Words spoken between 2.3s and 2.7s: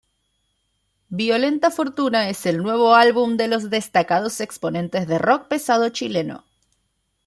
el